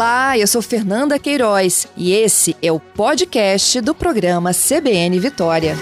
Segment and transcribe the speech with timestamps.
[0.00, 5.74] Olá, eu sou Fernanda Queiroz e esse é o podcast do programa CBN Vitória.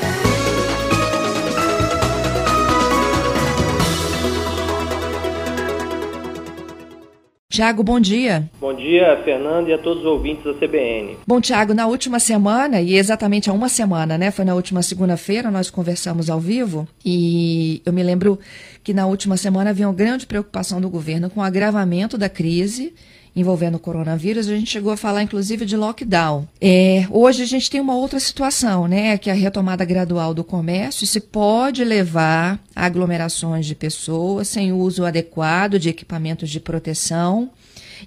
[7.48, 8.50] Tiago, bom dia.
[8.60, 11.16] Bom dia, Fernanda, e a todos os ouvintes da CBN.
[11.24, 14.32] Bom, Tiago, na última semana, e exatamente há uma semana, né?
[14.32, 18.36] Foi na última segunda-feira, nós conversamos ao vivo, e eu me lembro
[18.82, 22.92] que na última semana havia uma grande preocupação do governo com o agravamento da crise
[23.34, 26.46] envolvendo o coronavírus, a gente chegou a falar inclusive de lockdown.
[26.60, 29.16] É, hoje a gente tem uma outra situação, né?
[29.18, 34.72] Que é a retomada gradual do comércio se pode levar a aglomerações de pessoas sem
[34.72, 37.50] uso adequado de equipamentos de proteção.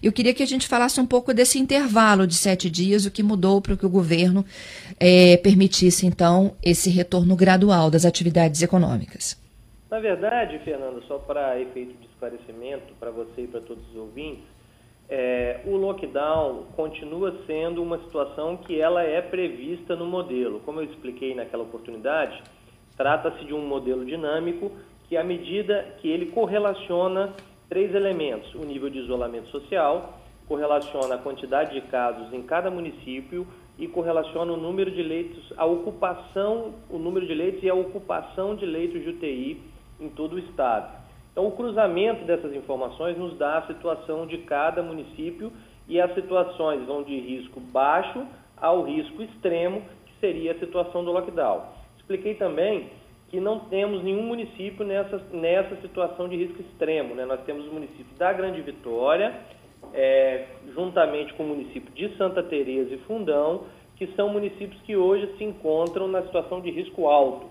[0.02, 3.23] Eu queria que a gente falasse um pouco desse intervalo de sete dias, o que
[3.23, 4.45] mudou para que o governo
[4.99, 9.38] é, permitisse, então, esse retorno gradual das atividades econômicas.
[9.89, 14.45] Na verdade, Fernanda, só para efeito de esclarecimento para você e para todos os ouvintes,
[15.14, 20.62] é, o lockdown continua sendo uma situação que ela é prevista no modelo.
[20.62, 22.42] Como eu expliquei naquela oportunidade,
[22.95, 24.72] trata-se de um modelo dinâmico
[25.09, 27.34] que, à medida que ele correlaciona
[27.68, 33.46] três elementos: o nível de isolamento social, correlaciona a quantidade de casos em cada município
[33.78, 38.56] e correlaciona o número de leitos, a ocupação, o número de leitos e a ocupação
[38.56, 39.62] de leitos de UTI
[40.00, 41.00] em todo o estado.
[41.32, 45.52] Então, o cruzamento dessas informações nos dá a situação de cada município
[45.88, 48.26] e as situações vão de risco baixo
[48.58, 51.64] ao risco extremo, que seria a situação do lockdown.
[51.98, 52.90] Expliquei também
[53.30, 57.16] que não temos nenhum município nessa, nessa situação de risco extremo.
[57.16, 57.26] Né?
[57.26, 59.34] Nós temos o município da Grande Vitória,
[59.94, 63.64] é, juntamente com o município de Santa Teresa e Fundão,
[63.96, 67.48] que são municípios que hoje se encontram na situação de risco alto.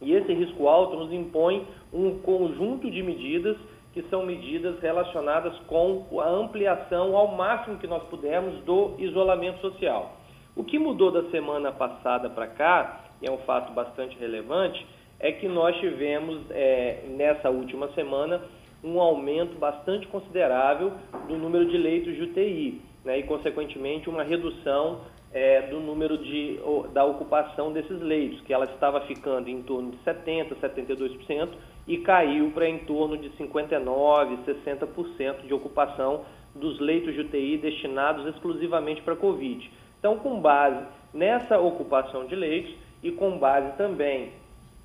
[0.00, 3.56] E esse risco alto nos impõe um conjunto de medidas
[3.92, 10.16] que são medidas relacionadas com a ampliação ao máximo que nós pudermos do isolamento social.
[10.54, 14.86] O que mudou da semana passada para cá, e é um fato bastante relevante,
[15.18, 18.42] é que nós tivemos é, nessa última semana
[18.84, 20.92] um aumento bastante considerável
[21.26, 25.00] do número de leitos de UTI né, e, consequentemente, uma redução
[25.36, 26.58] é, do número de,
[26.94, 31.48] da ocupação desses leitos, que ela estava ficando em torno de 70%, 72%
[31.86, 36.22] e caiu para em torno de 59%, 60% de ocupação
[36.54, 39.70] dos leitos de UTI destinados exclusivamente para Covid.
[39.98, 40.82] Então, com base
[41.12, 44.30] nessa ocupação de leitos e com base também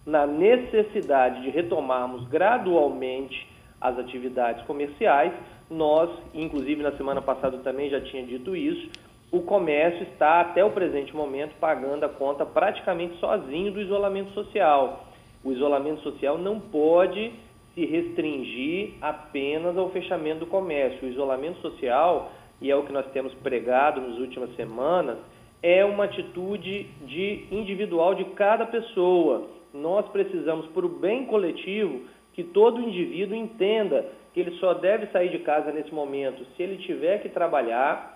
[0.06, 3.48] na necessidade de retomarmos gradualmente
[3.80, 5.32] as atividades comerciais,
[5.70, 8.90] nós, inclusive na semana passada também já tinha dito isso,
[9.32, 15.06] o comércio está, até o presente momento, pagando a conta praticamente sozinho do isolamento social.
[15.44, 17.32] O isolamento social não pode
[17.74, 21.08] se restringir apenas ao fechamento do comércio.
[21.08, 25.18] O isolamento social, e é o que nós temos pregado nas últimas semanas,
[25.64, 29.48] é uma atitude de individual de cada pessoa.
[29.74, 32.02] Nós precisamos, por bem coletivo,
[32.34, 36.78] que todo indivíduo entenda que ele só deve sair de casa nesse momento se ele
[36.78, 38.11] tiver que trabalhar,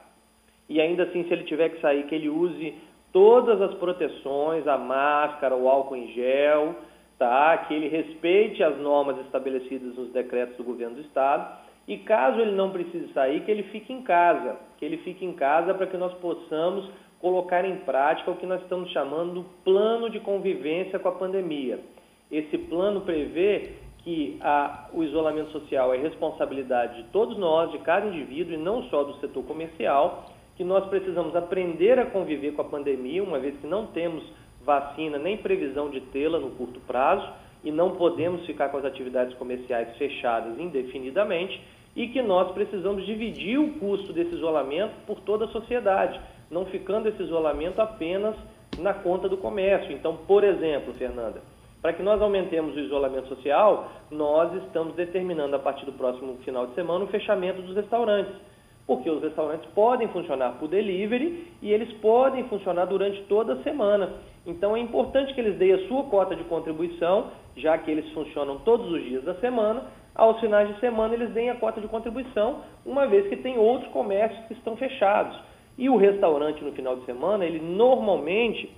[0.67, 2.73] e ainda assim, se ele tiver que sair, que ele use
[3.11, 6.75] todas as proteções, a máscara, o álcool em gel,
[7.17, 7.57] tá?
[7.59, 12.51] que ele respeite as normas estabelecidas nos decretos do governo do Estado e caso ele
[12.51, 15.97] não precise sair, que ele fique em casa, que ele fique em casa para que
[15.97, 16.89] nós possamos
[17.19, 21.79] colocar em prática o que nós estamos chamando do plano de convivência com a pandemia.
[22.31, 28.07] Esse plano prevê que a, o isolamento social é responsabilidade de todos nós, de cada
[28.07, 30.25] indivíduo e não só do setor comercial,
[30.55, 34.23] que nós precisamos aprender a conviver com a pandemia, uma vez que não temos
[34.63, 37.27] vacina nem previsão de tê-la no curto prazo
[37.63, 41.61] e não podemos ficar com as atividades comerciais fechadas indefinidamente
[41.95, 47.07] e que nós precisamos dividir o custo desse isolamento por toda a sociedade, não ficando
[47.07, 48.35] esse isolamento apenas
[48.77, 49.91] na conta do comércio.
[49.91, 51.41] Então, por exemplo, Fernanda,
[51.81, 56.67] para que nós aumentemos o isolamento social, nós estamos determinando a partir do próximo final
[56.67, 58.33] de semana o fechamento dos restaurantes
[58.87, 64.13] porque os restaurantes podem funcionar por delivery e eles podem funcionar durante toda a semana.
[64.45, 68.59] Então é importante que eles deem a sua cota de contribuição, já que eles funcionam
[68.59, 69.83] todos os dias da semana.
[70.13, 73.91] Aos finais de semana eles deem a cota de contribuição, uma vez que tem outros
[73.91, 75.35] comércios que estão fechados.
[75.77, 78.71] E o restaurante no final de semana, ele normalmente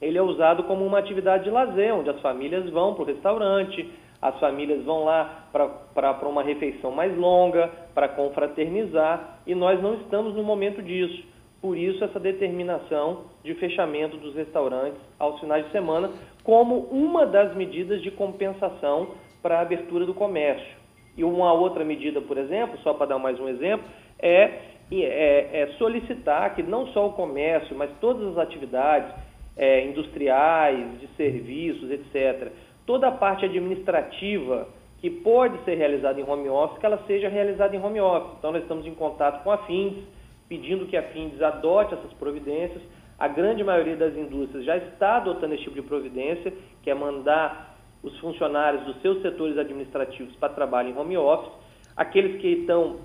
[0.00, 3.90] ele é usado como uma atividade de lazer, onde as famílias vão para o restaurante,
[4.28, 10.34] as famílias vão lá para uma refeição mais longa, para confraternizar, e nós não estamos
[10.34, 11.24] no momento disso.
[11.60, 16.10] Por isso, essa determinação de fechamento dos restaurantes aos finais de semana,
[16.44, 19.08] como uma das medidas de compensação
[19.42, 20.76] para a abertura do comércio.
[21.16, 23.86] E uma outra medida, por exemplo, só para dar mais um exemplo,
[24.18, 29.12] é é, é solicitar que não só o comércio, mas todas as atividades
[29.56, 32.52] é, industriais, de serviços, etc.,
[32.86, 34.68] toda a parte administrativa
[35.00, 38.36] que pode ser realizada em home office, que ela seja realizada em home office.
[38.38, 40.04] Então, nós estamos em contato com a FINDES,
[40.48, 42.82] pedindo que a FINDES adote essas providências.
[43.18, 46.52] A grande maioria das indústrias já está adotando esse tipo de providência,
[46.82, 51.52] que é mandar os funcionários dos seus setores administrativos para trabalho em home office.
[51.96, 53.00] Aqueles que estão,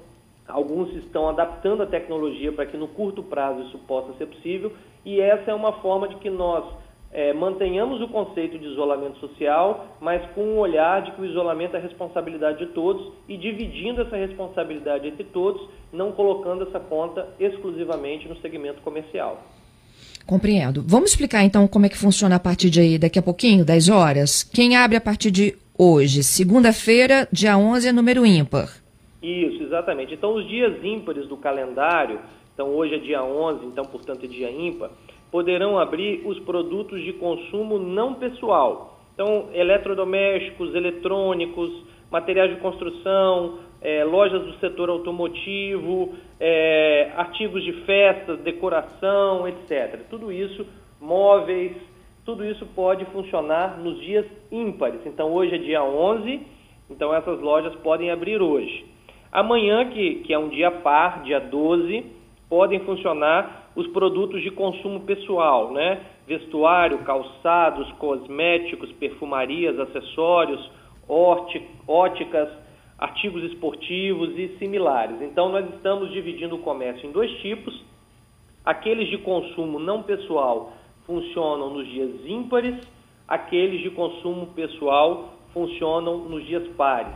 [0.48, 4.72] alguns estão adaptando a tecnologia para que no curto prazo isso possa ser possível,
[5.04, 6.66] e essa é uma forma de que nós
[7.14, 11.76] é, mantenhamos o conceito de isolamento social, mas com um olhar de que o isolamento
[11.76, 15.62] é responsabilidade de todos e dividindo essa responsabilidade entre todos,
[15.92, 19.44] não colocando essa conta exclusivamente no segmento comercial.
[20.26, 20.84] Compreendo.
[20.88, 23.90] Vamos explicar então como é que funciona a partir de aí, daqui a pouquinho, 10
[23.90, 24.44] horas?
[24.44, 26.24] Quem abre a partir de hoje?
[26.24, 28.70] Segunda-feira, dia 11, é número ímpar.
[29.22, 30.14] Isso, exatamente.
[30.14, 32.20] Então, os dias ímpares do calendário,
[32.54, 34.90] então hoje é dia 11, então, portanto, é dia ímpar,
[35.32, 39.00] poderão abrir os produtos de consumo não pessoal.
[39.14, 41.72] Então, eletrodomésticos, eletrônicos,
[42.12, 50.02] materiais de construção, é, lojas do setor automotivo, é, artigos de festas, decoração, etc.
[50.10, 50.66] Tudo isso,
[51.00, 51.76] móveis,
[52.26, 55.02] tudo isso pode funcionar nos dias ímpares.
[55.06, 56.42] Então, hoje é dia 11,
[56.90, 58.86] então essas lojas podem abrir hoje.
[59.32, 62.06] Amanhã, que, que é um dia par, dia 12,
[62.50, 66.02] podem funcionar os produtos de consumo pessoal, né?
[66.28, 70.70] Vestuário, calçados, cosméticos, perfumarias, acessórios,
[71.88, 72.50] óticas,
[72.98, 75.22] artigos esportivos e similares.
[75.22, 77.82] Então, nós estamos dividindo o comércio em dois tipos.
[78.64, 80.74] Aqueles de consumo não pessoal
[81.06, 82.76] funcionam nos dias ímpares,
[83.28, 87.16] aqueles de consumo pessoal funcionam nos dias pares,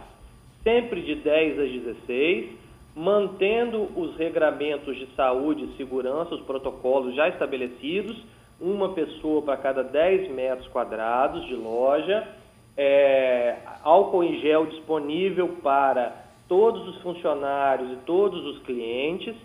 [0.64, 2.65] sempre de 10 às 16
[2.96, 8.16] mantendo os regramentos de saúde e segurança, os protocolos já estabelecidos,
[8.60, 12.26] uma pessoa para cada 10 metros quadrados de loja,
[12.78, 19.36] é, álcool em gel disponível para todos os funcionários e todos os clientes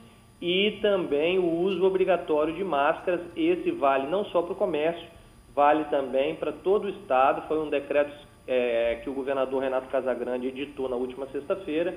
[0.41, 3.21] e também o uso obrigatório de máscaras.
[3.37, 5.07] Esse vale não só para o comércio,
[5.55, 7.47] vale também para todo o Estado.
[7.49, 8.13] Foi um decreto
[8.47, 11.97] é, que o governador Renato Casagrande editou na última sexta-feira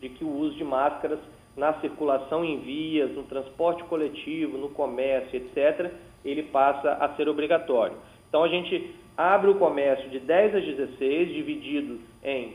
[0.00, 1.18] de que o uso de máscaras
[1.56, 5.92] na circulação em vias, no transporte coletivo, no comércio, etc.,
[6.24, 7.96] ele passa a ser obrigatório.
[8.28, 12.54] Então a gente abre o comércio de 10 a 16, dividido em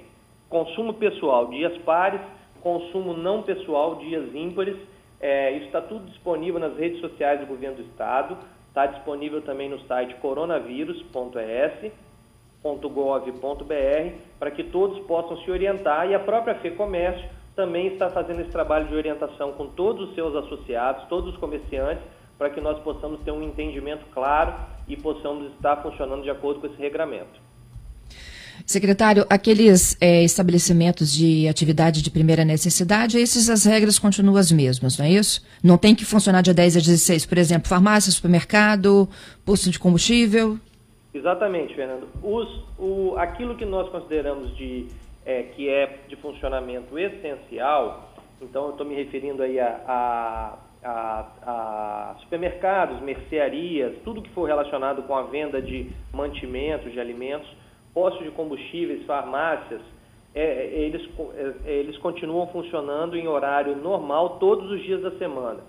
[0.50, 2.21] consumo pessoal, dias pares,
[2.62, 4.77] consumo não pessoal, dias ímpares.
[5.19, 8.38] É, isso está tudo disponível nas redes sociais do governo do estado,
[8.68, 11.91] está disponível também no site coronavírus.es
[12.65, 18.52] www.gov.br para que todos possam se orientar e a própria FEComércio também está fazendo esse
[18.52, 22.04] trabalho de orientação com todos os seus associados, todos os comerciantes,
[22.38, 24.54] para que nós possamos ter um entendimento claro
[24.88, 27.46] e possamos estar funcionando de acordo com esse regramento.
[28.66, 34.98] Secretário, aqueles é, estabelecimentos de atividade de primeira necessidade, esses as regras continuam as mesmas,
[34.98, 35.46] não é isso?
[35.63, 39.08] Não tem que funcionar de 10 a 16, por exemplo, farmácia, supermercado,
[39.46, 40.58] posto de combustível?
[41.13, 42.08] Exatamente, Fernando.
[42.24, 44.88] Os, o, aquilo que nós consideramos de,
[45.25, 48.10] é, que é de funcionamento essencial,
[48.42, 54.46] então eu estou me referindo aí a, a, a, a, supermercados, mercearias, tudo que for
[54.46, 57.50] relacionado com a venda de mantimentos, de alimentos,
[57.94, 59.82] postos de combustíveis, farmácias,
[60.34, 61.01] é, eles,
[61.65, 65.62] é, eles continuam funcionando em horário normal todos os dias da semana,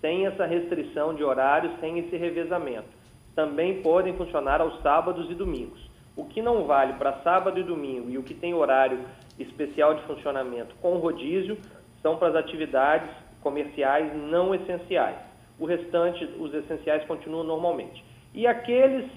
[0.00, 3.04] sem essa restrição de horário, sem esse revezamento
[3.34, 5.80] também podem funcionar aos sábados e domingos.
[6.16, 9.00] O que não vale para sábado e domingo e o que tem horário
[9.38, 11.58] especial de funcionamento com rodízio
[12.00, 13.10] são para as atividades
[13.42, 15.16] comerciais não essenciais.
[15.58, 18.04] O restante, os essenciais continuam normalmente.
[18.32, 19.10] E aqueles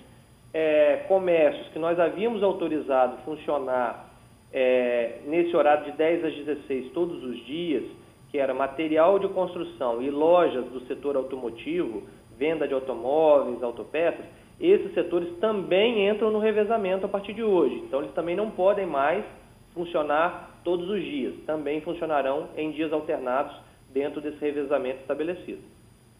[0.53, 4.07] é, comércios que nós havíamos autorizado funcionar
[4.51, 7.83] é, nesse horário de 10 às 16 todos os dias,
[8.29, 12.03] que era material de construção e lojas do setor automotivo,
[12.37, 14.25] venda de automóveis, autopeças,
[14.59, 17.75] esses setores também entram no revezamento a partir de hoje.
[17.85, 19.23] Então, eles também não podem mais
[19.73, 23.55] funcionar todos os dias, também funcionarão em dias alternados
[23.93, 25.59] dentro desse revezamento estabelecido.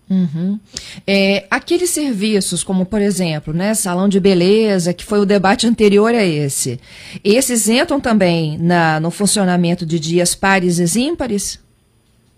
[0.10, 0.58] Uhum.
[1.06, 6.14] É, aqueles serviços, como por exemplo, né, salão de beleza, que foi o debate anterior
[6.14, 6.80] a esse,
[7.24, 11.62] esses entram também na, no funcionamento de dias pares e ímpares?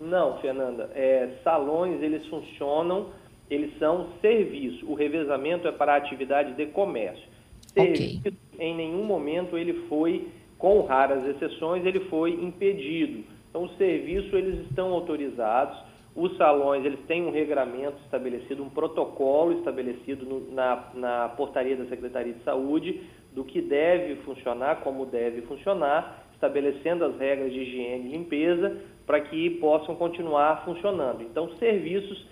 [0.00, 0.90] Não, Fernanda.
[0.94, 3.06] É, salões, eles funcionam
[3.50, 4.86] eles são serviço.
[4.86, 7.28] O revezamento é para a atividade de comércio.
[7.74, 8.32] Serviço, okay.
[8.58, 13.24] em nenhum momento ele foi, com raras exceções, ele foi impedido.
[13.50, 15.76] Então, o serviço, eles estão autorizados.
[16.14, 21.86] Os salões eles têm um regramento estabelecido, um protocolo estabelecido no, na, na portaria da
[21.86, 23.00] Secretaria de Saúde
[23.32, 28.76] do que deve funcionar, como deve funcionar, estabelecendo as regras de higiene e limpeza
[29.06, 31.22] para que possam continuar funcionando.
[31.22, 32.26] Então, serviços,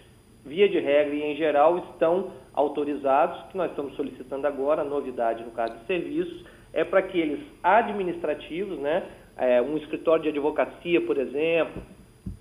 [0.48, 3.40] via de regra e em geral, estão autorizados.
[3.50, 9.04] Que nós estamos solicitando agora, novidade no caso de serviços, é para aqueles administrativos, né?
[9.36, 11.80] É, um escritório de advocacia, por exemplo,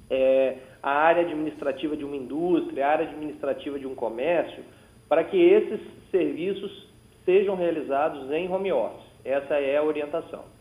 [0.09, 4.63] é, a área administrativa de uma indústria, a área administrativa de um comércio,
[5.07, 6.87] para que esses serviços
[7.23, 9.05] sejam realizados em home office.
[9.23, 10.56] Essa é a orientação.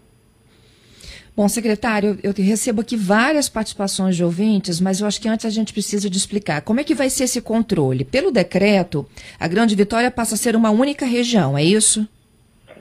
[1.36, 5.50] Bom, secretário, eu recebo aqui várias participações de ouvintes, mas eu acho que antes a
[5.50, 8.06] gente precisa de explicar como é que vai ser esse controle.
[8.06, 9.04] Pelo decreto,
[9.38, 12.08] a Grande Vitória passa a ser uma única região, é isso?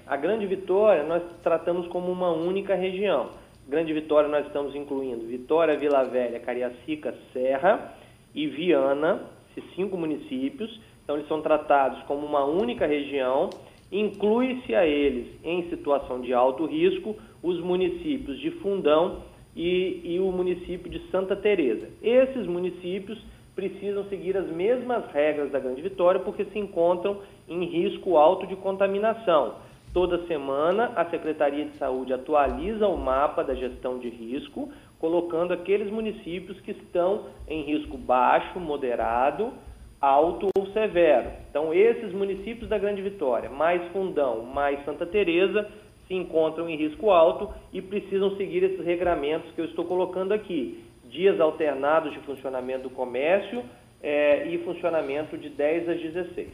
[0.08, 3.32] A Grande Vitória nós tratamos como uma única região.
[3.68, 7.94] Grande Vitória nós estamos incluindo Vitória, Vila Velha, Cariacica, Serra
[8.34, 9.20] e Viana,
[9.52, 10.80] esses cinco municípios.
[11.04, 13.50] Então eles são tratados como uma única região
[13.92, 17.16] Inclui-se a eles, em situação de alto risco,
[17.46, 19.22] os municípios de Fundão
[19.56, 21.88] e, e o município de Santa Teresa.
[22.02, 23.24] Esses municípios
[23.56, 28.56] precisam seguir as mesmas regras da Grande Vitória porque se encontram em risco alto de
[28.56, 29.58] contaminação.
[29.94, 34.68] Toda semana, a Secretaria de Saúde atualiza o mapa da gestão de risco,
[35.00, 39.54] colocando aqueles municípios que estão em risco baixo, moderado,
[40.02, 41.30] alto ou severo.
[41.50, 45.66] Então, esses municípios da Grande Vitória, mais Fundão, mais Santa Teresa,
[46.08, 50.84] se encontram em risco alto e precisam seguir esses regramentos que eu estou colocando aqui.
[51.10, 53.64] Dias alternados de funcionamento do comércio
[54.02, 56.50] é, e funcionamento de 10 às 16.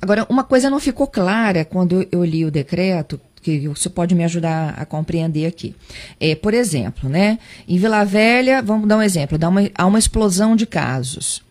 [0.00, 4.24] Agora, uma coisa não ficou clara quando eu li o decreto, que você pode me
[4.24, 5.74] ajudar a compreender aqui.
[6.18, 9.98] É, por exemplo, né, em Vila Velha, vamos dar um exemplo, dá uma, há uma
[9.98, 11.42] explosão de casos.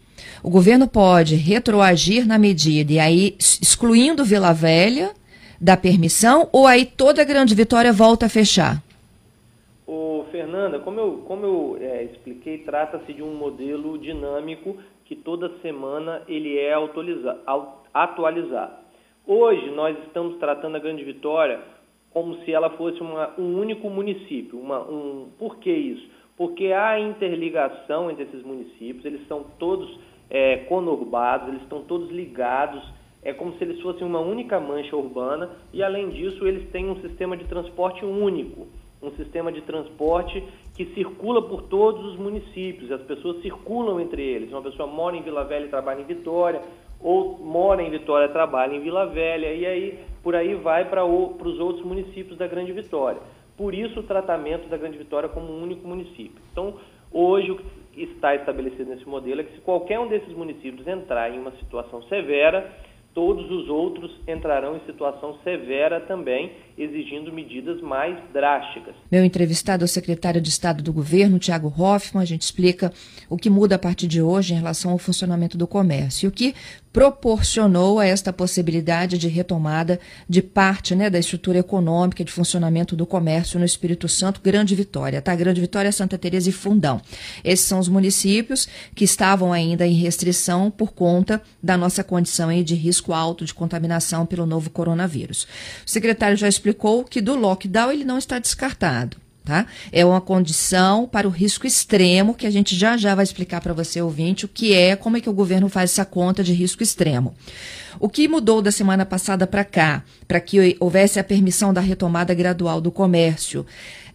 [0.43, 5.11] O governo pode retroagir na medida e aí excluindo Vila Velha
[5.59, 8.81] da permissão ou aí toda a Grande Vitória volta a fechar?
[9.85, 15.51] Ô, Fernanda, como eu, como eu é, expliquei, trata-se de um modelo dinâmico que toda
[15.61, 16.73] semana ele é
[17.93, 18.73] atualizado.
[19.25, 21.59] Hoje nós estamos tratando a Grande Vitória
[22.11, 24.59] como se ela fosse uma, um único município.
[24.59, 26.07] Uma, um, por que isso?
[26.37, 29.99] Porque há interligação entre esses municípios, eles são todos
[30.29, 32.81] é, conurbados, eles estão todos ligados,
[33.21, 37.01] é como se eles fossem uma única mancha urbana e, além disso, eles têm um
[37.01, 38.67] sistema de transporte único,
[39.01, 40.43] um sistema de transporte
[40.75, 44.51] que circula por todos os municípios, as pessoas circulam entre eles.
[44.51, 46.61] Uma pessoa mora em Vila Velha e trabalha em Vitória,
[47.01, 51.05] ou mora em Vitória e trabalha em Vila Velha, e aí por aí vai para
[51.05, 53.21] os outros municípios da Grande Vitória.
[53.57, 56.41] Por isso o tratamento da Grande Vitória como um único município.
[56.51, 56.75] Então,
[57.11, 57.57] hoje o
[57.91, 61.51] que está estabelecido nesse modelo é que se qualquer um desses municípios entrar em uma
[61.51, 62.71] situação severa,
[63.13, 68.95] todos os outros entrarão em situação severa também, exigindo medidas mais drásticas.
[69.11, 72.23] Meu entrevistado é o secretário de Estado do Governo, Tiago Hoffmann.
[72.23, 72.93] A gente explica
[73.29, 76.31] o que muda a partir de hoje em relação ao funcionamento do comércio e o
[76.31, 76.55] que
[76.91, 83.05] proporcionou a esta possibilidade de retomada de parte né, da estrutura econômica de funcionamento do
[83.05, 85.35] comércio no Espírito Santo, Grande Vitória, tá?
[85.35, 86.99] Grande Vitória, Santa Teresa e Fundão.
[87.43, 92.63] Esses são os municípios que estavam ainda em restrição por conta da nossa condição aí
[92.63, 95.43] de risco alto de contaminação pelo novo coronavírus.
[95.85, 99.17] O secretário já explicou que do lockdown ele não está descartado.
[99.43, 99.65] Tá?
[99.91, 103.73] É uma condição para o risco extremo que a gente já já vai explicar para
[103.73, 106.83] você, ouvinte, o que é, como é que o governo faz essa conta de risco
[106.83, 107.33] extremo.
[107.99, 112.31] O que mudou da semana passada para cá, para que houvesse a permissão da retomada
[112.35, 113.65] gradual do comércio?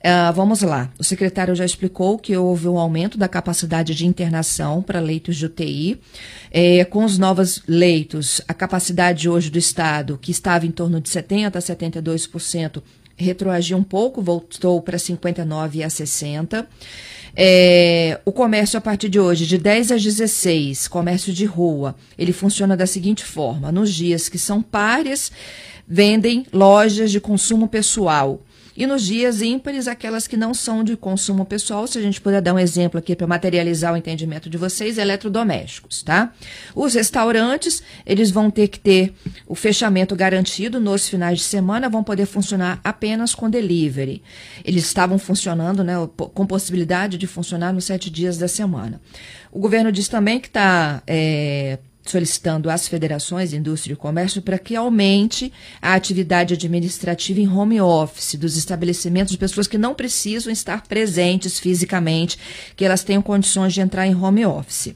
[0.05, 0.93] Uh, vamos lá.
[0.99, 5.47] O secretário já explicou que houve um aumento da capacidade de internação para leitos de
[5.47, 5.99] UTI.
[6.51, 11.09] É, com os novos leitos, a capacidade hoje do Estado, que estava em torno de
[11.09, 12.83] 70% a 72%,
[13.17, 16.69] retroagiu um pouco, voltou para 59 a 60.
[17.35, 22.33] É, o comércio a partir de hoje, de 10 às 16, comércio de rua, ele
[22.33, 25.33] funciona da seguinte forma: nos dias que são pares,
[25.89, 28.43] vendem lojas de consumo pessoal.
[28.77, 32.43] E nos dias ímpares, aquelas que não são de consumo pessoal, se a gente puder
[32.43, 36.33] dar um exemplo aqui para materializar o entendimento de vocês, eletrodomésticos, tá?
[36.75, 39.15] Os restaurantes, eles vão ter que ter
[39.47, 44.23] o fechamento garantido nos finais de semana, vão poder funcionar apenas com delivery.
[44.65, 49.01] Eles estavam funcionando, né, com possibilidade de funcionar nos sete dias da semana.
[49.53, 54.59] O governo diz também que está é, solicitando às federações de indústria e comércio para
[54.59, 60.53] que aumente a atividade administrativa em home office dos estabelecimentos de pessoas que não precisam
[60.53, 62.39] estar presentes fisicamente,
[62.77, 64.95] que elas tenham condições de entrar em home office.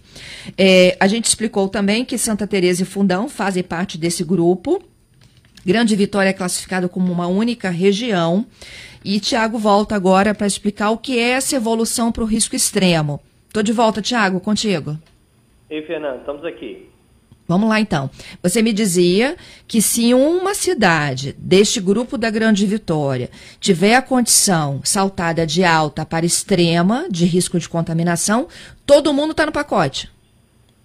[0.56, 4.82] É, a gente explicou também que Santa Teresa e Fundão fazem parte desse grupo.
[5.64, 8.46] Grande Vitória é classificada como uma única região.
[9.04, 13.20] E Tiago volta agora para explicar o que é essa evolução para o risco extremo.
[13.46, 14.98] Estou de volta, Tiago, contigo.
[15.70, 16.88] Ei, Fernando, estamos aqui.
[17.48, 18.10] Vamos lá então.
[18.42, 19.34] Você me dizia
[19.66, 26.04] que se uma cidade deste grupo da Grande Vitória tiver a condição saltada de alta
[26.04, 28.48] para extrema de risco de contaminação,
[28.84, 30.10] todo mundo está no pacote.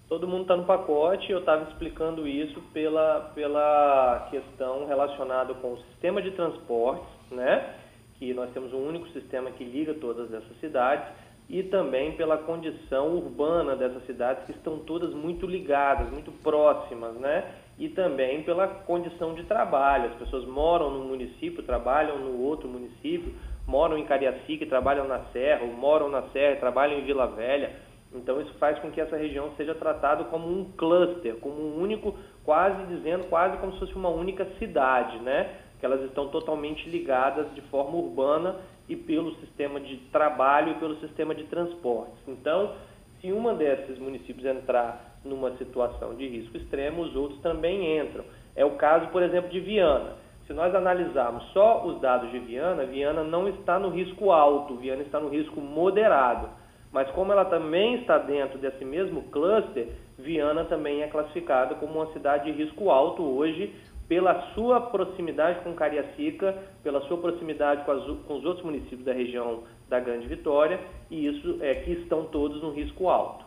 [0.08, 1.30] Todo mundo está no pacote.
[1.30, 7.74] Eu estava explicando isso pela, pela questão relacionada com o sistema de transportes, né?
[8.18, 11.08] Que nós temos um único sistema que liga todas essas cidades
[11.48, 17.44] e também pela condição urbana dessas cidades que estão todas muito ligadas, muito próximas, né?
[17.78, 20.10] E também pela condição de trabalho.
[20.10, 23.34] As pessoas moram no município, trabalham no outro município,
[23.66, 27.26] moram em Cariacica e trabalham na Serra, ou moram na Serra e trabalham em Vila
[27.26, 27.72] Velha.
[28.14, 32.14] Então isso faz com que essa região seja tratada como um cluster, como um único,
[32.44, 35.56] quase dizendo, quase como se fosse uma única cidade, né?
[35.80, 38.56] Que elas estão totalmente ligadas de forma urbana
[38.88, 42.16] e pelo sistema de trabalho e pelo sistema de transportes.
[42.28, 42.72] Então,
[43.20, 48.24] se uma desses municípios entrar numa situação de risco extremo, os outros também entram.
[48.54, 50.16] É o caso, por exemplo, de Viana.
[50.46, 55.02] Se nós analisarmos só os dados de Viana, Viana não está no risco alto, Viana
[55.02, 56.50] está no risco moderado.
[56.92, 59.88] Mas como ela também está dentro desse mesmo cluster,
[60.18, 63.74] Viana também é classificada como uma cidade de risco alto hoje,
[64.08, 69.12] pela sua proximidade com Cariacica, pela sua proximidade com, as, com, os outros municípios da
[69.12, 70.80] região da Grande Vitória,
[71.10, 73.44] e isso é que estão todos no risco alto.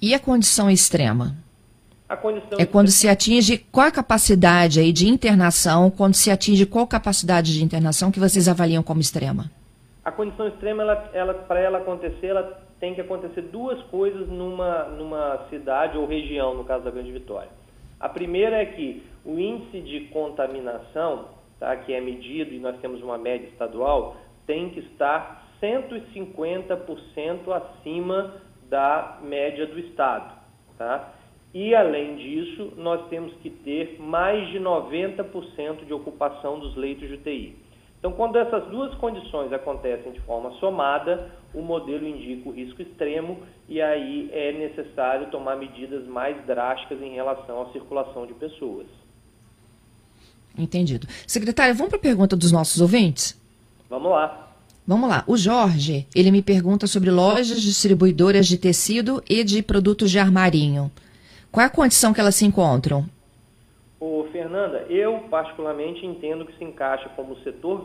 [0.00, 1.36] E a condição extrema?
[2.08, 6.64] A condição é quando se atinge qual a capacidade aí de internação, quando se atinge
[6.64, 9.50] qual capacidade de internação que vocês avaliam como extrema?
[10.02, 14.84] A condição extrema, ela, ela para ela acontecer, ela tem que acontecer duas coisas numa,
[14.84, 17.50] numa cidade ou região, no caso da Grande Vitória.
[18.00, 23.02] A primeira é que o índice de contaminação, tá, que é medido e nós temos
[23.02, 30.32] uma média estadual, tem que estar 150% acima da média do estado,
[30.76, 31.12] tá?
[31.52, 37.14] E além disso, nós temos que ter mais de 90% de ocupação dos leitos de
[37.14, 37.56] UTI.
[37.98, 43.38] Então, quando essas duas condições acontecem de forma somada, o modelo indica o risco extremo
[43.68, 48.86] e aí é necessário tomar medidas mais drásticas em relação à circulação de pessoas.
[50.56, 51.06] Entendido.
[51.26, 53.40] Secretária, vamos para a pergunta dos nossos ouvintes?
[53.90, 54.48] Vamos lá.
[54.86, 55.24] Vamos lá.
[55.26, 60.90] O Jorge, ele me pergunta sobre lojas distribuidoras de tecido e de produtos de armarinho.
[61.50, 63.08] Qual é a condição que elas se encontram?
[64.00, 67.82] Ô, Fernanda, eu particularmente entendo que se encaixa como setor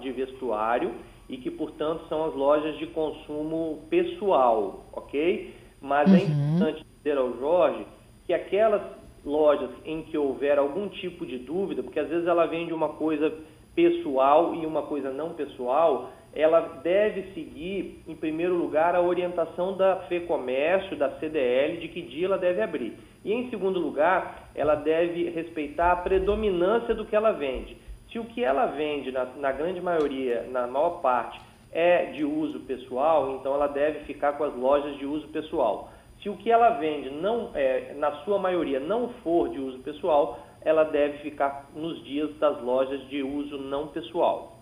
[0.00, 0.92] de vestuário
[1.28, 5.54] e que, portanto, são as lojas de consumo pessoal, ok?
[5.80, 6.18] Mas é uhum.
[6.18, 7.86] é importante dizer ao Jorge
[8.26, 8.82] que aquelas
[9.24, 13.32] lojas em que houver algum tipo de dúvida, porque às vezes ela vende uma coisa
[13.74, 19.96] pessoal e uma coisa não pessoal, ela deve seguir, em primeiro lugar, a orientação da
[20.08, 22.94] FEComércio, da CDL, de que dia ela deve abrir.
[23.24, 27.76] E, em segundo lugar, ela deve respeitar a predominância do que ela vende.
[28.10, 31.40] Se o que ela vende, na, na grande maioria, na maior parte,
[31.72, 35.90] é de uso pessoal, então ela deve ficar com as lojas de uso pessoal.
[36.22, 40.38] Se o que ela vende, não, é, na sua maioria, não for de uso pessoal,
[40.62, 44.53] ela deve ficar nos dias das lojas de uso não pessoal.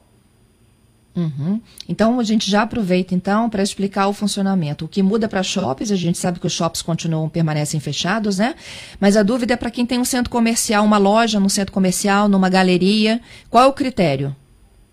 [1.15, 1.61] Uhum.
[1.89, 4.85] Então a gente já aproveita então para explicar o funcionamento.
[4.87, 8.55] O que muda para shoppings, a gente sabe que os shops continuam permanecem fechados, né?
[8.99, 12.29] Mas a dúvida é para quem tem um centro comercial, uma loja no centro comercial,
[12.29, 13.21] numa galeria,
[13.51, 14.35] qual é o critério?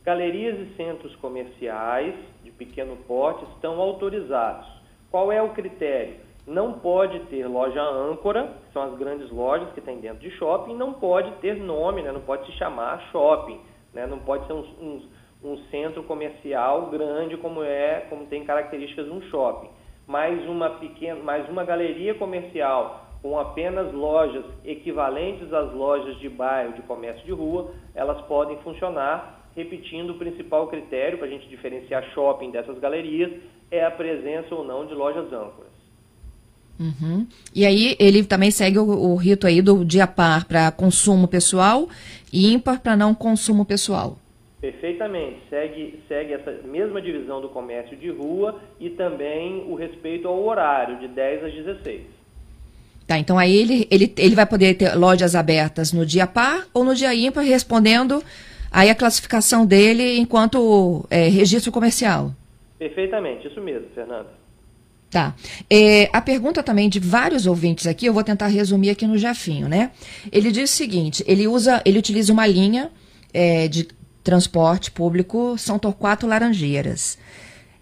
[0.03, 4.67] Galerias e centros comerciais de pequeno porte estão autorizados.
[5.10, 6.15] Qual é o critério?
[6.45, 10.75] Não pode ter loja âncora, que são as grandes lojas que tem dentro de shopping,
[10.75, 12.12] não pode ter nome, né?
[12.12, 13.60] não pode se chamar shopping,
[13.93, 14.08] né?
[14.08, 15.03] não pode ser uns
[15.43, 19.69] um centro comercial grande como é, como tem características de um shopping,
[20.06, 26.73] mais uma pequena, mais uma galeria comercial com apenas lojas equivalentes às lojas de bairro,
[26.73, 32.04] de comércio de rua, elas podem funcionar, repetindo o principal critério para a gente diferenciar
[32.13, 33.32] shopping dessas galerias
[33.69, 35.69] é a presença ou não de lojas âncoras.
[36.80, 37.28] Uhum.
[37.54, 41.89] E aí ele também segue o, o rito aí do dia par para consumo pessoal
[42.32, 44.17] e ímpar para não consumo pessoal.
[44.62, 45.38] Perfeitamente.
[45.50, 51.00] Segue, segue essa mesma divisão do comércio de rua e também o respeito ao horário,
[51.00, 52.02] de 10 às 16.
[53.08, 56.84] Tá, então aí ele, ele, ele vai poder ter lojas abertas no dia par ou
[56.84, 58.22] no dia ímpar, respondendo
[58.72, 62.36] aí a classificação dele enquanto é, registro comercial.
[62.78, 64.30] Perfeitamente, isso mesmo, Fernanda.
[65.10, 65.34] Tá.
[65.67, 69.67] É, a pergunta também de vários ouvintes aqui, eu vou tentar resumir aqui no Jafinho,
[69.67, 69.91] né?
[70.32, 72.91] Ele diz o seguinte: ele usa, ele utiliza uma linha
[73.34, 73.88] é, de
[74.23, 77.17] transporte público São Torquato Laranjeiras.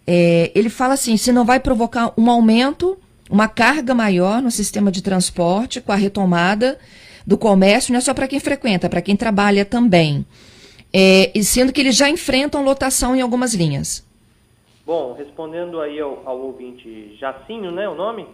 [0.06, 2.97] É, ele fala assim: se não vai provocar um aumento
[3.30, 6.80] uma carga maior no sistema de transporte com a retomada
[7.26, 10.26] do comércio, não é só para quem frequenta, para quem trabalha também.
[10.93, 14.06] É, e sendo que eles já enfrentam lotação em algumas linhas.
[14.86, 18.26] Bom, respondendo aí ao, ao ouvinte Jacinho, né, o nome?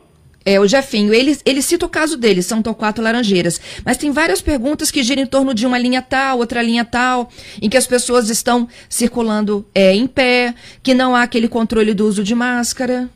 [0.45, 4.41] É, o Jefinho, ele, ele cita o caso dele, São Torquato Laranjeiras, mas tem várias
[4.41, 7.29] perguntas que giram em torno de uma linha tal, outra linha tal,
[7.62, 12.06] em que as pessoas estão circulando é, em pé, que não há aquele controle do
[12.06, 13.10] uso de máscara.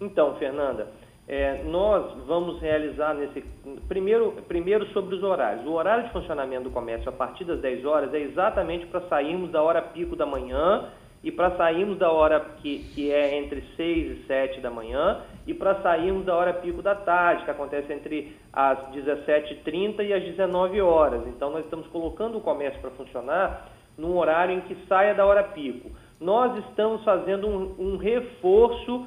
[0.00, 0.88] Então, Fernanda,
[1.28, 3.44] é, nós vamos realizar nesse.
[3.86, 5.64] Primeiro, primeiro sobre os horários.
[5.64, 9.50] O horário de funcionamento do comércio a partir das 10 horas é exatamente para sairmos
[9.50, 10.88] da hora pico da manhã
[11.22, 15.54] e para sairmos da hora que, que é entre 6 e 7 da manhã e
[15.54, 20.80] para sairmos da hora pico da tarde, que acontece entre as 17h30 e as 19
[20.80, 21.26] horas.
[21.26, 25.42] Então nós estamos colocando o comércio para funcionar num horário em que saia da hora
[25.42, 25.90] pico.
[26.20, 29.06] Nós estamos fazendo um, um reforço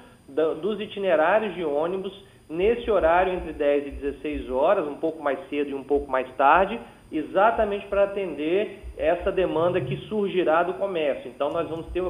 [0.62, 2.13] dos itinerários de ônibus
[2.50, 6.30] nesse horário entre 10 e 16 horas, um pouco mais cedo e um pouco mais
[6.36, 6.80] tarde,
[7.12, 11.30] exatamente para atender essa demanda que surgirá do comércio.
[11.30, 12.04] Então nós vamos ter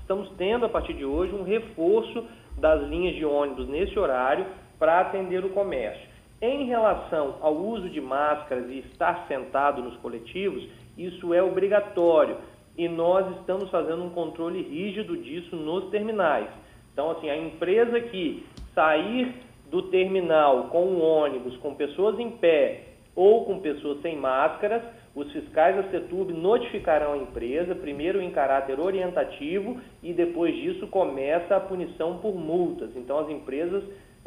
[0.00, 2.24] estamos tendo a partir de hoje um reforço
[2.58, 4.46] das linhas de ônibus nesse horário
[4.78, 6.08] para atender o comércio.
[6.40, 12.36] Em relação ao uso de máscaras e estar sentado nos coletivos, isso é obrigatório
[12.76, 16.48] e nós estamos fazendo um controle rígido disso nos terminais.
[16.92, 19.34] Então, assim, a empresa que sair
[19.70, 22.82] do terminal com um ônibus com pessoas em pé
[23.14, 24.82] ou com pessoas sem máscaras,
[25.14, 31.54] os fiscais da CETUB notificarão a empresa, primeiro em caráter orientativo e depois disso começa
[31.54, 32.90] a punição por multas.
[32.96, 33.84] Então, as empresas,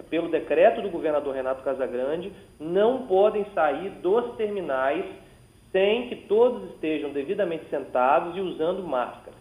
[0.09, 5.03] pelo decreto do governador Renato Casagrande, não podem sair dos terminais
[5.73, 9.37] sem que todos estejam devidamente sentados e usando máscaras.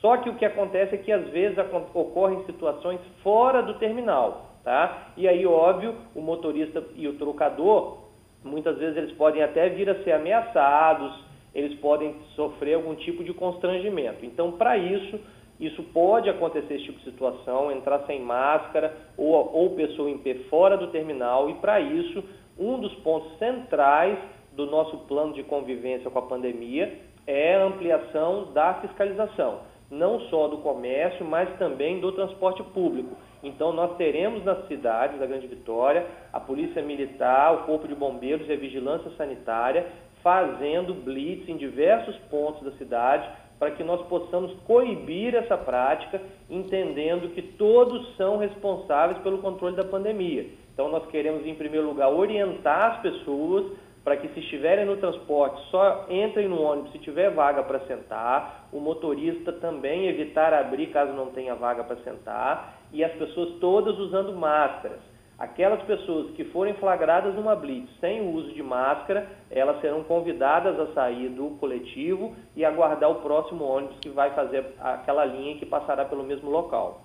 [0.00, 1.58] Só que o que acontece é que às vezes
[1.94, 5.08] ocorrem situações fora do terminal, tá?
[5.16, 8.05] E aí, óbvio, o motorista e o trocador,
[8.46, 13.32] muitas vezes eles podem até vir a ser ameaçados, eles podem sofrer algum tipo de
[13.32, 14.24] constrangimento.
[14.24, 15.18] Então, para isso,
[15.58, 20.34] isso pode acontecer esse tipo de situação, entrar sem máscara ou, ou pessoa em pé
[20.50, 22.22] fora do terminal, e para isso,
[22.58, 24.18] um dos pontos centrais
[24.52, 30.48] do nosso plano de convivência com a pandemia é a ampliação da fiscalização não só
[30.48, 33.16] do comércio, mas também do transporte público.
[33.46, 38.48] Então, nós teremos nas cidades da Grande Vitória a Polícia Militar, o Corpo de Bombeiros
[38.48, 39.86] e a Vigilância Sanitária
[40.22, 43.28] fazendo blitz em diversos pontos da cidade
[43.58, 49.84] para que nós possamos coibir essa prática, entendendo que todos são responsáveis pelo controle da
[49.84, 50.46] pandemia.
[50.74, 53.72] Então, nós queremos, em primeiro lugar, orientar as pessoas
[54.04, 58.68] para que se estiverem no transporte só entrem no ônibus se tiver vaga para sentar,
[58.72, 63.98] o motorista também evitar abrir caso não tenha vaga para sentar e as pessoas todas
[63.98, 65.00] usando máscaras.
[65.38, 70.80] Aquelas pessoas que forem flagradas numa blitz sem o uso de máscara, elas serão convidadas
[70.80, 75.66] a sair do coletivo e aguardar o próximo ônibus que vai fazer aquela linha que
[75.66, 77.04] passará pelo mesmo local.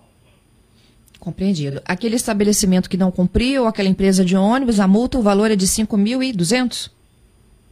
[1.20, 1.82] Compreendido.
[1.86, 5.67] Aquele estabelecimento que não cumpriu, aquela empresa de ônibus, a multa, o valor é de
[5.67, 6.89] 5.200?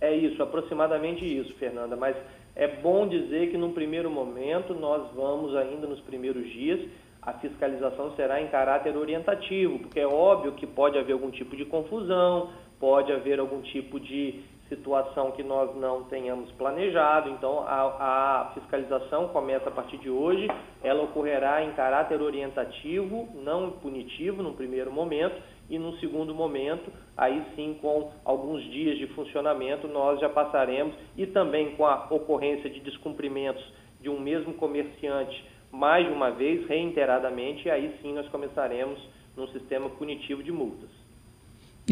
[0.01, 1.95] É isso, aproximadamente isso, Fernanda.
[1.95, 2.15] Mas
[2.55, 6.79] é bom dizer que num primeiro momento nós vamos ainda nos primeiros dias,
[7.21, 11.65] a fiscalização será em caráter orientativo, porque é óbvio que pode haver algum tipo de
[11.65, 17.29] confusão, pode haver algum tipo de situação que nós não tenhamos planejado.
[17.29, 20.47] Então, a, a, fiscalização começa a partir de hoje.
[20.83, 27.43] Ela ocorrerá em caráter orientativo, não punitivo, no primeiro momento, e no segundo momento, aí
[27.55, 32.79] sim, com alguns dias de funcionamento, nós já passaremos, e também com a ocorrência de
[32.79, 33.63] descumprimentos
[34.01, 38.99] de um mesmo comerciante mais de uma vez, reiteradamente, aí sim nós começaremos
[39.35, 40.89] num sistema punitivo de multas.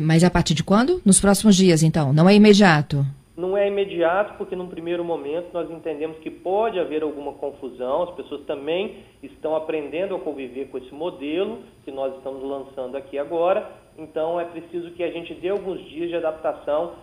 [0.02, 1.02] Mas a partir de quando?
[1.06, 2.14] Nos próximos dias, então?
[2.14, 3.06] Não é imediato?
[3.36, 8.16] Não é imediato, porque num primeiro momento nós entendemos que pode haver alguma confusão, as
[8.16, 13.72] pessoas também estão aprendendo a conviver com esse modelo que nós estamos lançando aqui agora,
[13.96, 16.94] então é preciso que a gente dê alguns dias de adaptação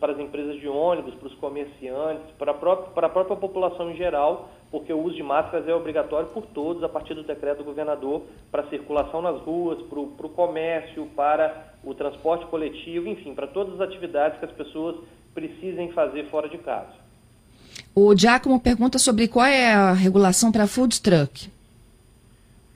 [0.00, 3.90] para as empresas de ônibus, para os comerciantes, para a, própria, para a própria população
[3.90, 7.58] em geral, porque o uso de máscaras é obrigatório por todos a partir do decreto
[7.58, 13.46] do governador para circulação nas ruas, para o comércio, para o transporte coletivo, enfim, para
[13.46, 14.96] todas as atividades que as pessoas
[15.32, 16.90] precisem fazer fora de casa.
[17.94, 21.48] O Giacomo pergunta sobre qual é a regulação para food truck.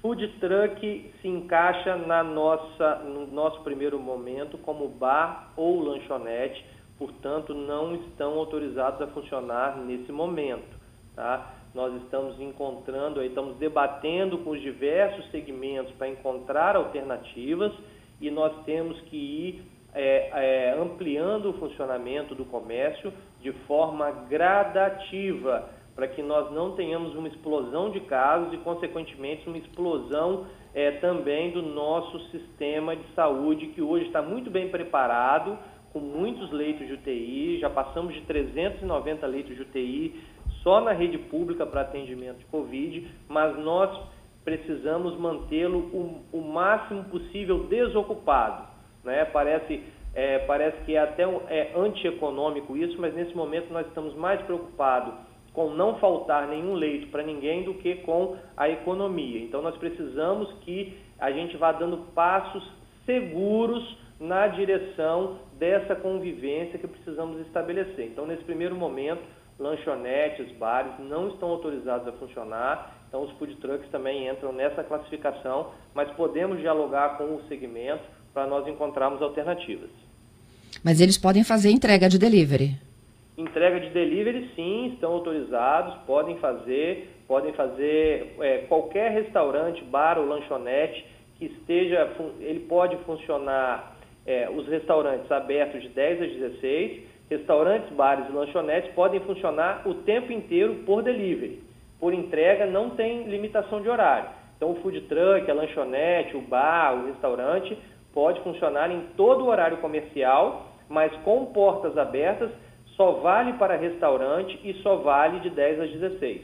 [0.00, 6.64] Food truck se encaixa na nossa, no nosso primeiro momento como bar ou lanchonete,
[6.96, 10.78] portanto não estão autorizados a funcionar nesse momento.
[11.16, 11.57] Tá?
[11.78, 17.72] Nós estamos encontrando, estamos debatendo com os diversos segmentos para encontrar alternativas
[18.20, 19.62] e nós temos que ir
[19.94, 27.14] é, é, ampliando o funcionamento do comércio de forma gradativa, para que nós não tenhamos
[27.14, 33.68] uma explosão de casos e, consequentemente, uma explosão é, também do nosso sistema de saúde,
[33.68, 35.56] que hoje está muito bem preparado,
[35.92, 40.20] com muitos leitos de UTI, já passamos de 390 leitos de UTI
[40.68, 43.90] só na rede pública para atendimento de Covid, mas nós
[44.44, 48.68] precisamos mantê-lo o, o, máximo possível desocupado.
[49.02, 49.24] Né?
[49.24, 49.82] Parece,
[50.14, 55.14] é, parece que é até é antieconômico isso, mas nesse momento nós estamos mais preocupados
[55.54, 59.40] com não faltar nenhum leito para ninguém do que com a economia.
[59.40, 62.62] Então nós precisamos que a gente vá dando passos
[63.06, 68.04] seguros na direção dessa convivência que precisamos estabelecer.
[68.04, 69.22] Então nesse primeiro momento
[69.58, 75.72] lanchonetes, bares não estão autorizados a funcionar, então os food trucks também entram nessa classificação,
[75.94, 79.90] mas podemos dialogar com o segmento para nós encontrarmos alternativas.
[80.84, 82.76] Mas eles podem fazer entrega de delivery?
[83.36, 90.26] Entrega de delivery, sim, estão autorizados, podem fazer, podem fazer é, qualquer restaurante, bar ou
[90.26, 91.04] lanchonete
[91.38, 98.26] que esteja, ele pode funcionar, é, os restaurantes abertos de 10 às 16, restaurantes, bares
[98.28, 101.62] e lanchonetes podem funcionar o tempo inteiro por delivery.
[102.00, 104.30] Por entrega não tem limitação de horário.
[104.56, 107.76] Então o food truck, a lanchonete, o bar, o restaurante
[108.12, 112.50] pode funcionar em todo o horário comercial, mas com portas abertas
[112.96, 116.42] só vale para restaurante e só vale de 10 às 16.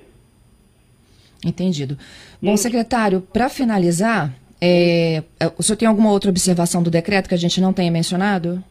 [1.44, 1.99] Entendido.
[2.40, 7.35] Bom, secretário, para finalizar, é, é, o senhor tem alguma outra observação do decreto que
[7.35, 8.62] a gente não tenha mencionado?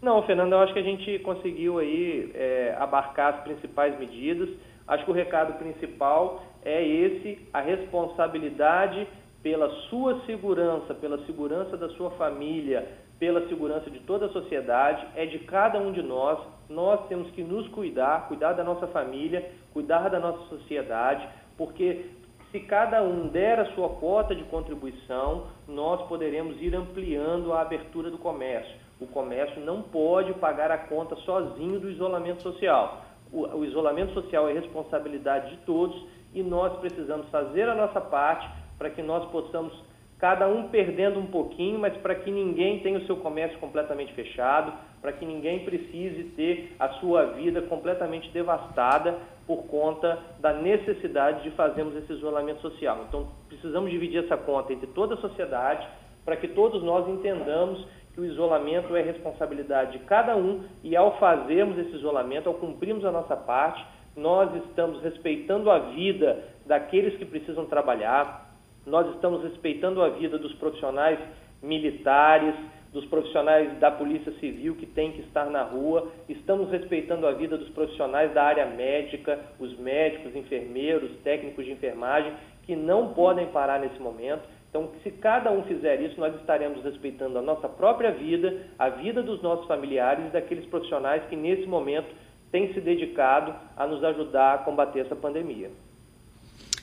[0.00, 4.48] Não, Fernando, eu acho que a gente conseguiu aí é, abarcar as principais medidas.
[4.86, 9.08] Acho que o recado principal é esse, a responsabilidade
[9.42, 12.86] pela sua segurança, pela segurança da sua família,
[13.18, 16.38] pela segurança de toda a sociedade, é de cada um de nós.
[16.68, 22.06] Nós temos que nos cuidar, cuidar da nossa família, cuidar da nossa sociedade, porque
[22.52, 28.10] se cada um der a sua cota de contribuição, nós poderemos ir ampliando a abertura
[28.10, 28.77] do comércio.
[29.00, 33.04] O comércio não pode pagar a conta sozinho do isolamento social.
[33.32, 35.96] O, o, isolamento social é responsabilidade de todos
[36.34, 39.72] e nós precisamos fazer a nossa parte para que nós possamos,
[40.18, 44.72] cada um perdendo um pouquinho, mas para que ninguém tenha o seu comércio completamente fechado,
[45.00, 51.50] para que ninguém precise ter a sua vida completamente devastada por conta da necessidade de
[51.52, 53.04] fazermos esse isolamento social.
[53.08, 55.86] Então, precisamos dividir essa conta entre toda a sociedade
[56.24, 57.86] para que todos nós entendamos
[58.18, 63.04] que o isolamento é responsabilidade de cada um e ao fazermos esse isolamento, ao cumprirmos
[63.04, 68.50] a nossa parte, nós estamos respeitando a vida daqueles que precisam trabalhar,
[68.84, 71.16] nós estamos respeitando a vida dos profissionais
[71.62, 72.56] militares,
[72.92, 77.56] dos profissionais da Polícia Civil que têm que estar na rua, estamos respeitando a vida
[77.56, 82.32] dos profissionais da área médica, os médicos, enfermeiros, técnicos de enfermagem,
[82.64, 84.42] que não podem parar nesse momento.
[84.78, 89.22] Então, se cada um fizer isso, nós estaremos respeitando a nossa própria vida, a vida
[89.22, 92.06] dos nossos familiares e daqueles profissionais que nesse momento
[92.52, 95.70] têm se dedicado a nos ajudar a combater essa pandemia.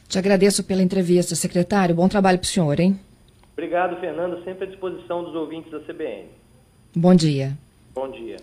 [0.09, 1.95] Te agradeço pela entrevista, secretário.
[1.95, 2.99] Bom trabalho para o senhor, hein?
[3.53, 4.43] Obrigado, Fernando.
[4.43, 6.27] Sempre à disposição dos ouvintes da CBN.
[6.93, 7.53] Bom dia.
[7.93, 8.35] Bom dia.